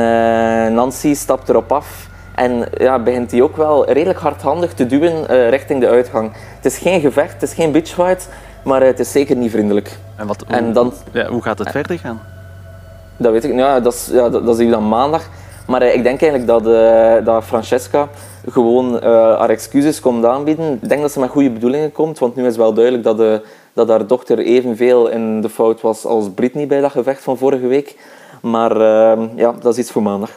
Nancy 0.74 1.14
stapt 1.14 1.48
erop 1.48 1.72
af. 1.72 2.08
En 2.34 2.68
ja, 2.78 2.98
begint 2.98 3.30
hij 3.30 3.42
ook 3.42 3.56
wel 3.56 3.90
redelijk 3.90 4.18
hardhandig 4.18 4.72
te 4.72 4.86
duwen 4.86 5.26
richting 5.50 5.80
de 5.80 5.88
uitgang. 5.88 6.32
Het 6.56 6.64
is 6.64 6.78
geen 6.78 7.00
gevecht, 7.00 7.32
het 7.32 7.42
is 7.42 7.54
geen 7.54 7.72
bitchfight, 7.72 8.28
maar 8.66 8.82
het 8.82 8.98
is 8.98 9.10
zeker 9.10 9.36
niet 9.36 9.50
vriendelijk. 9.50 9.98
En, 10.16 10.26
wat, 10.26 10.44
en 10.46 10.72
dan, 10.72 10.92
ja, 11.12 11.26
hoe 11.26 11.42
gaat 11.42 11.58
het 11.58 11.70
verder 11.70 11.98
gaan? 11.98 12.20
Dat 13.16 13.32
weet 13.32 13.44
ik 13.44 13.54
ja, 13.54 13.80
dat, 13.80 13.94
is, 13.94 14.08
ja, 14.12 14.28
dat, 14.28 14.46
dat 14.46 14.56
zie 14.56 14.64
je 14.64 14.70
dan 14.70 14.88
maandag. 14.88 15.28
Maar 15.66 15.82
uh, 15.82 15.94
ik 15.94 16.02
denk 16.02 16.22
eigenlijk 16.22 16.46
dat, 16.46 16.66
uh, 16.66 17.24
dat 17.24 17.44
Francesca 17.44 18.08
gewoon 18.48 18.94
uh, 18.94 19.00
haar 19.38 19.48
excuses 19.48 20.00
komt 20.00 20.24
aanbieden. 20.24 20.78
Ik 20.82 20.88
denk 20.88 21.00
dat 21.00 21.12
ze 21.12 21.20
met 21.20 21.30
goede 21.30 21.50
bedoelingen 21.50 21.92
komt, 21.92 22.18
want 22.18 22.36
nu 22.36 22.46
is 22.46 22.56
wel 22.56 22.72
duidelijk 22.72 23.04
dat, 23.04 23.42
dat 23.72 23.88
haar 23.88 24.06
dochter 24.06 24.38
evenveel 24.38 25.08
in 25.08 25.40
de 25.40 25.48
fout 25.48 25.80
was 25.80 26.04
als 26.04 26.30
Britney 26.34 26.66
bij 26.66 26.80
dat 26.80 26.90
gevecht 26.90 27.22
van 27.22 27.38
vorige 27.38 27.66
week. 27.66 27.96
Maar 28.42 28.78
ja, 29.36 29.54
dat 29.60 29.72
is 29.72 29.78
iets 29.78 29.90
voor 29.90 30.02
maandag 30.02 30.30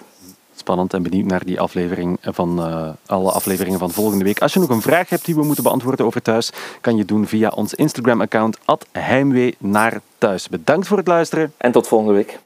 spannend 0.69 0.93
en 0.93 1.03
benieuwd 1.03 1.25
naar 1.25 1.45
die 1.45 1.59
aflevering 1.59 2.17
van 2.21 2.59
uh, 2.59 2.89
alle 3.05 3.31
afleveringen 3.31 3.79
van 3.79 3.91
volgende 3.91 4.23
week. 4.23 4.41
Als 4.41 4.53
je 4.53 4.59
nog 4.59 4.69
een 4.69 4.81
vraag 4.81 5.09
hebt 5.09 5.25
die 5.25 5.35
we 5.35 5.43
moeten 5.43 5.63
beantwoorden 5.63 6.05
over 6.05 6.21
thuis, 6.21 6.51
kan 6.81 6.97
je 6.97 7.05
doen 7.05 7.27
via 7.27 7.49
ons 7.55 7.73
Instagram-account 7.73 8.57
heimwee 8.91 9.55
naar 9.57 10.01
thuis. 10.17 10.49
Bedankt 10.49 10.87
voor 10.87 10.97
het 10.97 11.07
luisteren 11.07 11.53
en 11.57 11.71
tot 11.71 11.87
volgende 11.87 12.13
week. 12.13 12.39